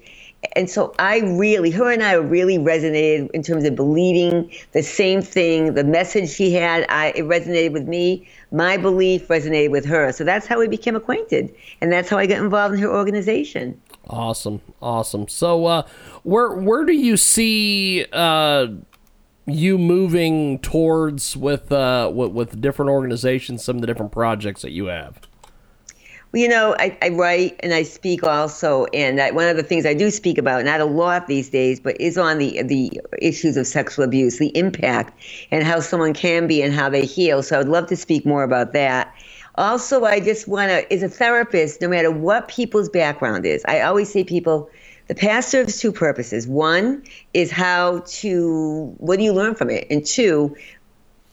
and 0.55 0.71
so 0.71 0.95
I 0.99 1.19
really, 1.19 1.71
her 1.71 1.91
and 1.91 2.03
I 2.03 2.13
really 2.13 2.59
resonated 2.59 3.31
in 3.33 3.43
terms 3.43 3.65
of 3.65 3.75
believing 3.75 4.51
the 4.73 4.83
same 4.83 5.21
thing. 5.21 5.75
The 5.75 5.85
message 5.85 6.31
she 6.31 6.53
had, 6.53 6.87
I, 6.89 7.09
it 7.17 7.25
resonated 7.25 7.73
with 7.73 7.89
me. 7.89 8.29
My 8.53 8.77
belief 8.77 9.27
resonated 9.29 9.71
with 9.71 9.85
her. 9.87 10.13
So 10.13 10.25
that's 10.25 10.47
how 10.47 10.59
we 10.59 10.69
became 10.69 10.95
acquainted, 10.95 11.55
and 11.81 11.93
that's 11.93 12.09
how 12.09 12.19
I 12.19 12.27
got 12.27 12.39
involved 12.39 12.75
in 12.75 12.81
her 12.81 12.89
organization. 12.89 13.81
Awesome, 14.09 14.63
awesome. 14.81 15.29
So, 15.29 15.67
uh, 15.67 15.83
where 16.23 16.53
where 16.53 16.85
do 16.85 16.95
you 16.95 17.17
see 17.17 18.07
uh, 18.13 18.69
you 19.47 19.77
moving 19.77 20.61
towards 20.61 21.37
with, 21.37 21.71
uh, 21.73 22.11
with 22.15 22.31
with 22.33 22.61
different 22.61 22.91
organizations? 22.91 23.65
Some 23.65 23.77
of 23.77 23.81
the 23.83 23.87
different 23.87 24.13
projects 24.13 24.63
that 24.63 24.71
you 24.71 24.87
have. 24.87 25.28
Well, 26.31 26.43
you 26.43 26.49
know, 26.49 26.77
I, 26.79 26.97
I 27.01 27.09
write 27.09 27.59
and 27.61 27.73
I 27.73 27.83
speak 27.85 28.23
also, 28.23 28.85
and 28.93 29.19
I, 29.19 29.31
one 29.31 29.49
of 29.49 29.57
the 29.57 29.63
things 29.63 29.87
I 29.87 29.95
do 29.95 30.11
speak 30.11 30.37
about, 30.37 30.63
not 30.65 30.81
a 30.81 30.85
lot 30.85 31.27
these 31.27 31.49
days, 31.49 31.81
but 31.81 31.99
is 31.99 32.19
on 32.19 32.37
the 32.37 32.63
the 32.63 33.01
issues 33.23 33.57
of 33.57 33.67
sexual 33.67 34.05
abuse, 34.05 34.39
the 34.39 34.55
impact, 34.57 35.19
and 35.51 35.65
how 35.65 35.81
someone 35.81 36.13
can 36.13 36.47
be 36.47 36.61
and 36.61 36.75
how 36.75 36.91
they 36.91 37.07
heal. 37.07 37.43
So 37.43 37.59
I'd 37.59 37.69
love 37.69 37.87
to 37.87 37.97
speak 37.97 38.27
more 38.27 38.43
about 38.43 38.75
that. 38.75 39.15
Also, 39.55 40.05
I 40.05 40.21
just 40.21 40.47
want 40.47 40.71
to, 40.71 40.93
as 40.93 41.03
a 41.03 41.09
therapist, 41.09 41.81
no 41.81 41.89
matter 41.89 42.11
what 42.11 42.47
people's 42.47 42.91
background 42.91 43.47
is, 43.47 43.65
I 43.67 43.81
always 43.81 44.13
say 44.13 44.23
people, 44.23 44.71
the 45.09 45.15
past 45.15 45.49
serves 45.49 45.81
two 45.81 45.91
purposes. 45.91 46.47
One 46.47 47.03
is 47.35 47.51
how 47.51 48.05
to, 48.07 48.95
what 48.99 49.19
do 49.19 49.25
you 49.25 49.33
learn 49.33 49.55
from 49.57 49.71
it? 49.71 49.87
And 49.91 50.05
two, 50.07 50.55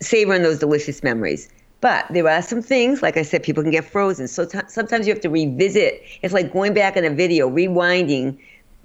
savor 0.01 0.39
those 0.39 0.57
delicious 0.57 1.03
memories. 1.03 1.49
But 1.85 2.07
there 2.09 2.27
are 2.27 2.41
some 2.41 2.63
things, 2.63 3.03
like 3.03 3.15
I 3.15 3.21
said, 3.21 3.43
people 3.43 3.61
can 3.61 3.71
get 3.71 3.85
frozen. 3.85 4.27
So 4.27 4.43
t- 4.43 4.57
sometimes 4.67 5.05
you 5.05 5.13
have 5.13 5.21
to 5.21 5.29
revisit. 5.29 6.01
It's 6.23 6.33
like 6.33 6.51
going 6.51 6.73
back 6.73 6.97
in 6.97 7.05
a 7.05 7.11
video, 7.11 7.47
rewinding, 7.47 8.39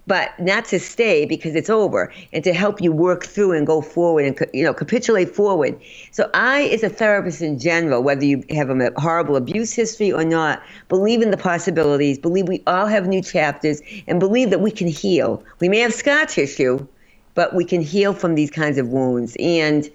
but 0.07 0.39
not 0.39 0.67
to 0.67 0.79
stay 0.79 1.25
because 1.25 1.55
it's 1.55 1.71
over, 1.71 2.13
and 2.35 2.45
to 2.45 2.53
help 2.53 2.79
you 2.79 2.93
work 2.93 3.25
through 3.25 3.53
and 3.53 3.67
go 3.67 3.81
forward 3.81 4.27
and 4.27 4.39
you 4.53 4.63
know 4.63 4.75
capitulate 4.75 5.35
forward. 5.35 5.81
So 6.11 6.31
I, 6.35 6.65
as 6.65 6.83
a 6.83 6.91
therapist 6.91 7.41
in 7.41 7.59
general, 7.59 8.03
whether 8.03 8.27
you 8.27 8.45
have 8.51 8.69
a 8.69 8.91
horrible 8.99 9.37
abuse 9.37 9.73
history 9.73 10.13
or 10.13 10.23
not, 10.23 10.63
believe 10.91 11.23
in 11.23 11.31
the 11.31 11.39
possibilities. 11.39 12.19
Believe 12.19 12.49
we 12.49 12.63
all 12.67 12.85
have 12.85 13.07
new 13.07 13.23
chapters, 13.23 13.81
and 14.09 14.21
believe 14.21 14.51
that 14.51 14.61
we 14.61 14.71
can 14.71 14.89
heal. 14.89 15.43
We 15.59 15.71
may 15.71 15.79
have 15.79 15.95
scar 15.95 16.27
tissue, 16.27 16.87
but 17.35 17.55
we 17.55 17.65
can 17.65 17.81
heal 17.81 18.13
from 18.13 18.35
these 18.35 18.51
kinds 18.51 18.77
of 18.77 18.89
wounds 18.89 19.39
and 19.41 19.89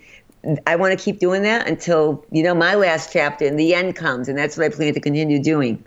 I 0.67 0.75
want 0.75 0.97
to 0.97 1.03
keep 1.03 1.19
doing 1.19 1.43
that 1.43 1.67
until 1.67 2.23
you 2.31 2.43
know 2.43 2.53
my 2.53 2.75
last 2.75 3.11
chapter 3.11 3.45
and 3.45 3.59
the 3.59 3.73
end 3.73 3.95
comes, 3.95 4.27
and 4.27 4.37
that's 4.37 4.57
what 4.57 4.65
I 4.65 4.69
plan 4.69 4.93
to 4.93 4.99
continue 4.99 5.41
doing. 5.41 5.83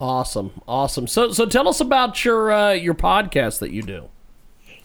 Awesome, 0.00 0.52
awesome. 0.68 1.08
So, 1.08 1.32
so 1.32 1.44
tell 1.44 1.66
us 1.68 1.80
about 1.80 2.24
your 2.24 2.52
uh, 2.52 2.72
your 2.72 2.94
podcast 2.94 3.58
that 3.60 3.72
you 3.72 3.82
do. 3.82 4.08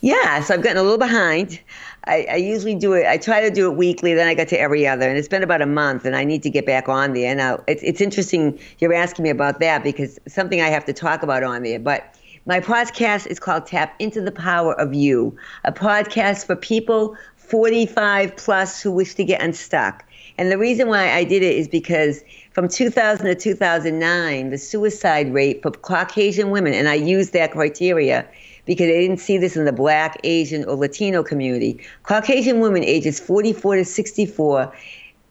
Yeah, 0.02 0.42
so 0.42 0.56
I've 0.56 0.64
gotten 0.64 0.78
a 0.78 0.84
little 0.84 0.98
behind. 0.98 1.62
I, 2.06 2.28
I, 2.32 2.36
usually 2.36 2.76
do 2.76 2.92
it. 2.92 3.08
I 3.08 3.18
try 3.18 3.40
to 3.40 3.50
do 3.50 3.72
it 3.72 3.78
weekly. 3.78 4.14
Then 4.14 4.28
I 4.28 4.34
got 4.34 4.50
to 4.50 4.60
every 4.60 4.86
other, 4.86 5.08
and 5.08 5.18
it's 5.18 5.30
been 5.30 5.44
about 5.44 5.62
a 5.62 5.66
month, 5.66 6.04
and 6.04 6.14
I 6.14 6.26
need 6.26 6.44
to 6.44 6.50
get 6.50 6.66
back 6.66 6.90
on 6.90 7.14
there. 7.14 7.34
Now, 7.34 7.64
it's 7.68 7.82
it's 7.84 8.02
interesting 8.02 8.60
you're 8.80 8.94
asking 8.94 9.24
me 9.24 9.30
about 9.30 9.60
that 9.62 9.82
because 9.84 10.20
something 10.28 10.62
I 10.62 10.68
have 10.68 10.84
to 10.86 10.94
talk 10.94 11.24
about 11.24 11.44
on 11.44 11.64
there, 11.64 11.80
but. 11.80 12.16
My 12.46 12.60
podcast 12.60 13.28
is 13.28 13.40
called 13.40 13.68
Tap 13.68 13.96
Into 14.00 14.20
the 14.20 14.30
Power 14.30 14.78
of 14.78 14.94
You, 14.94 15.34
a 15.64 15.72
podcast 15.72 16.46
for 16.46 16.58
people 16.58 17.16
45 17.54 18.36
plus 18.36 18.82
who 18.82 18.92
wish 18.92 19.14
to 19.14 19.24
get 19.24 19.40
unstuck. 19.40 20.04
And 20.40 20.52
the 20.52 20.58
reason 20.58 20.88
why 20.88 21.12
I 21.12 21.24
did 21.24 21.44
it 21.44 21.56
is 21.56 21.68
because 21.68 22.24
from 22.52 22.68
2000 22.68 23.28
to 23.28 23.36
2009, 23.36 24.50
the 24.50 24.58
suicide 24.58 25.32
rate 25.32 25.62
for 25.62 25.70
Caucasian 25.70 26.50
women, 26.50 26.74
and 26.74 26.90
I 26.90 26.96
used 26.96 27.32
that 27.34 27.52
criteria 27.52 28.28
because 28.66 28.88
I 28.88 28.94
didn't 28.94 29.20
see 29.20 29.38
this 29.38 29.56
in 29.56 29.66
the 29.66 29.72
Black, 29.72 30.20
Asian, 30.24 30.66
or 30.66 30.76
Latino 30.76 31.22
community. 31.22 31.80
Caucasian 32.02 32.60
women 32.60 32.84
ages 32.84 33.20
44 33.20 33.76
to 33.76 33.86
64, 33.86 34.74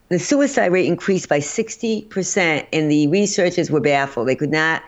the 0.09 0.21
suicide 0.21 0.71
rate 0.71 0.87
increased 0.87 1.29
by 1.29 1.41
60%, 1.41 2.67
and 2.73 2.88
the 2.88 3.09
researchers 3.09 3.69
were 3.69 3.81
baffled. 3.81 4.29
They 4.29 4.37
could 4.37 4.52
not 4.52 4.85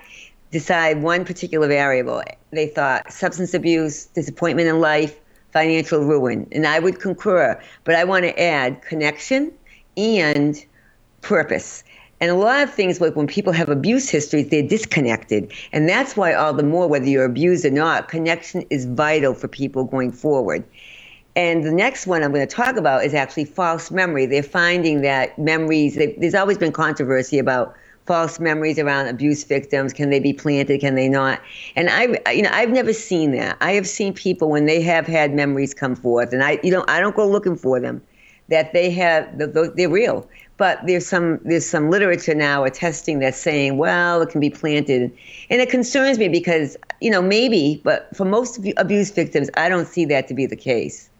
decide 0.52 1.02
one 1.02 1.24
particular 1.24 1.66
variable. 1.66 2.22
They 2.52 2.68
thought 2.68 3.12
substance 3.12 3.54
abuse, 3.54 4.04
disappointment 4.04 4.68
in 4.68 4.78
life, 4.78 5.18
financial 5.54 6.00
ruin. 6.00 6.46
And 6.52 6.66
I 6.66 6.80
would 6.80 7.00
concur, 7.00 7.58
but 7.84 7.94
I 7.94 8.04
want 8.04 8.24
to 8.24 8.38
add 8.38 8.82
connection 8.82 9.52
and 9.96 10.62
purpose. 11.22 11.82
And 12.20 12.30
a 12.30 12.34
lot 12.34 12.62
of 12.62 12.72
things, 12.72 13.00
like 13.00 13.16
when 13.16 13.26
people 13.26 13.52
have 13.52 13.68
abuse 13.68 14.10
histories, 14.10 14.48
they're 14.48 14.66
disconnected. 14.66 15.52
And 15.72 15.88
that's 15.88 16.16
why, 16.16 16.34
all 16.34 16.52
the 16.52 16.62
more, 16.62 16.88
whether 16.88 17.06
you're 17.06 17.24
abused 17.24 17.64
or 17.64 17.70
not, 17.70 18.08
connection 18.08 18.64
is 18.70 18.84
vital 18.84 19.32
for 19.32 19.48
people 19.48 19.84
going 19.84 20.12
forward. 20.12 20.64
And 21.36 21.64
the 21.64 21.72
next 21.72 22.06
one 22.06 22.22
I'm 22.22 22.32
going 22.32 22.46
to 22.46 22.54
talk 22.54 22.76
about 22.76 23.04
is 23.04 23.14
actually 23.14 23.44
false 23.46 23.90
memory. 23.90 24.26
They're 24.26 24.42
finding 24.42 25.02
that 25.02 25.38
memories, 25.38 25.96
there's 25.96 26.34
always 26.34 26.58
been 26.58 26.72
controversy 26.72 27.38
about 27.38 27.74
false 28.06 28.38
memories 28.38 28.78
around 28.78 29.08
abuse 29.08 29.44
victims. 29.44 29.92
Can 29.92 30.10
they 30.10 30.20
be 30.20 30.32
planted? 30.32 30.80
Can 30.80 30.94
they 30.94 31.08
not? 31.08 31.40
And 31.76 31.88
I, 31.90 32.32
you 32.32 32.42
know, 32.42 32.50
I've 32.52 32.70
never 32.70 32.92
seen 32.92 33.32
that. 33.32 33.56
I 33.60 33.72
have 33.72 33.86
seen 33.86 34.12
people 34.12 34.50
when 34.50 34.66
they 34.66 34.82
have 34.82 35.06
had 35.06 35.32
memories 35.34 35.74
come 35.74 35.96
forth, 35.96 36.32
and 36.32 36.42
I, 36.42 36.58
you 36.62 36.70
know, 36.70 36.84
I 36.88 37.00
don't 37.00 37.16
go 37.16 37.28
looking 37.28 37.56
for 37.56 37.80
them, 37.80 38.02
that 38.48 38.72
they 38.72 38.90
have, 38.90 39.28
they're 39.38 39.88
real. 39.88 40.28
But 40.56 40.86
there's 40.86 41.06
some 41.06 41.40
there's 41.44 41.68
some 41.68 41.90
literature 41.90 42.34
now 42.34 42.62
attesting 42.62 43.18
that 43.18 43.34
saying, 43.34 43.76
well, 43.76 44.22
it 44.22 44.28
can 44.28 44.40
be 44.40 44.50
planted, 44.50 45.10
and 45.50 45.60
it 45.60 45.68
concerns 45.68 46.16
me 46.16 46.28
because 46.28 46.76
you 47.00 47.10
know 47.10 47.20
maybe, 47.20 47.80
but 47.82 48.08
for 48.14 48.24
most 48.24 48.60
abuse 48.76 49.10
victims, 49.10 49.50
I 49.56 49.68
don't 49.68 49.88
see 49.88 50.04
that 50.04 50.28
to 50.28 50.34
be 50.34 50.46
the 50.46 50.56
case. 50.56 51.10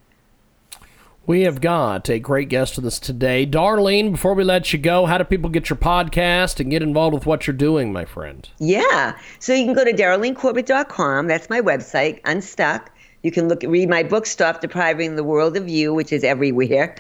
We 1.26 1.43
have 1.43 1.62
got 1.62 2.11
a 2.11 2.19
great 2.19 2.50
guest 2.50 2.76
with 2.76 2.85
us 2.85 2.99
today. 2.99 3.47
Darlene, 3.47 4.12
before 4.12 4.35
we 4.35 4.45
let 4.45 4.75
you 4.75 4.78
go, 4.78 5.07
how 5.07 5.16
do 5.16 5.25
people 5.25 5.49
get 5.49 5.71
your 5.71 5.78
podcast 5.78 6.61
and 6.61 6.71
get 6.71 6.83
involved 6.83 7.14
with 7.14 7.25
what 7.25 7.47
you're 7.47 7.57
doing, 7.57 7.95
my 7.95 8.04
friend? 8.04 8.47
Yeah. 8.59 9.16
So 9.38 9.54
you 9.54 9.64
can 9.64 9.73
go 9.73 9.85
to 9.85 9.93
darlenecorbett.com. 9.95 11.26
That's 11.26 11.49
my 11.49 11.62
website, 11.62 12.21
Unstuck. 12.26 12.90
You 13.23 13.31
can 13.31 13.49
look 13.49 13.62
read 13.62 13.88
my 13.88 14.02
book, 14.02 14.26
Stop 14.26 14.61
Depriving 14.61 15.16
the 15.16 15.25
World 15.25 15.57
of 15.57 15.66
You, 15.66 15.95
which 15.95 16.12
is 16.12 16.25
everywhere. 16.25 16.95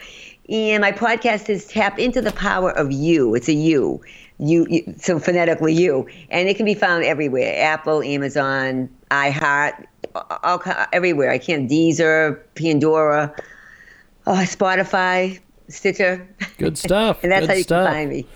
And 0.48 0.80
my 0.80 0.92
podcast 0.92 1.50
is 1.50 1.66
Tap 1.66 1.98
into 1.98 2.22
the 2.22 2.32
Power 2.32 2.70
of 2.70 2.90
You. 2.90 3.34
It's 3.34 3.48
a 3.48 3.52
you. 3.52 4.00
You, 4.38 4.66
you 4.70 4.94
so 4.96 5.18
phonetically 5.18 5.74
you. 5.74 6.08
And 6.30 6.48
it 6.48 6.56
can 6.56 6.64
be 6.64 6.74
found 6.74 7.04
everywhere. 7.04 7.62
Apple, 7.62 8.02
Amazon, 8.02 8.88
iHeart, 9.10 9.84
all, 10.42 10.62
everywhere. 10.94 11.30
I 11.30 11.36
can't 11.36 11.70
Deezer, 11.70 12.40
Pandora 12.54 13.34
oh, 14.26 14.32
Spotify, 14.32 15.40
Stitcher. 15.68 16.26
Good 16.58 16.78
stuff. 16.78 17.20
and 17.22 17.32
that's 17.32 17.42
Good 17.42 17.50
how 17.50 17.56
you 17.56 17.62
stuff. 17.62 17.86
can 17.86 17.94
find 17.94 18.10
me. 18.10 18.26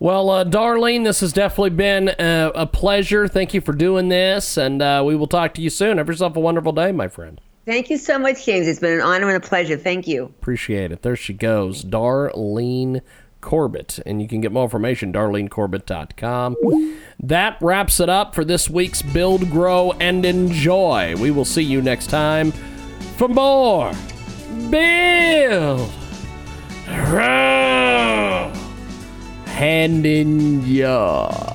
Well, 0.00 0.28
uh, 0.28 0.44
Darlene, 0.44 1.04
this 1.04 1.20
has 1.20 1.32
definitely 1.32 1.70
been 1.70 2.08
a, 2.18 2.52
a, 2.54 2.66
pleasure. 2.66 3.28
Thank 3.28 3.54
you 3.54 3.60
for 3.60 3.72
doing 3.72 4.08
this, 4.08 4.56
and 4.56 4.82
uh, 4.82 5.02
we 5.06 5.14
will 5.14 5.28
talk 5.28 5.54
to 5.54 5.62
you 5.62 5.70
soon. 5.70 5.98
Have 5.98 6.08
yourself 6.08 6.36
a 6.36 6.40
wonderful 6.40 6.72
day, 6.72 6.92
my 6.92 7.08
friend. 7.08 7.40
Thank 7.64 7.88
you 7.88 7.96
so 7.96 8.18
much, 8.18 8.44
James. 8.44 8.68
It's 8.68 8.80
been 8.80 8.92
an 8.92 9.00
honor 9.00 9.28
and 9.28 9.42
a 9.42 9.46
pleasure. 9.46 9.78
Thank 9.78 10.06
you. 10.06 10.24
Appreciate 10.24 10.92
it. 10.92 11.02
There 11.02 11.16
she 11.16 11.32
goes, 11.32 11.84
Darlene 11.84 13.00
Corbett. 13.40 14.00
And 14.04 14.20
you 14.20 14.28
can 14.28 14.40
get 14.40 14.52
more 14.52 14.64
information, 14.64 15.12
darlenecorbett.com. 15.12 16.56
That 17.20 17.56
wraps 17.62 18.00
it 18.00 18.08
up 18.08 18.34
for 18.34 18.44
this 18.44 18.68
week's 18.68 19.00
Build, 19.00 19.50
Grow, 19.50 19.92
and 19.92 20.26
Enjoy. 20.26 21.14
We 21.16 21.30
will 21.30 21.44
see 21.44 21.62
you 21.62 21.80
next 21.80 22.08
time 22.08 22.52
for 23.16 23.28
more 23.28 23.92
Grow, 26.86 28.52
Hand 29.46 30.06
in 30.06 30.64
Your. 30.66 31.53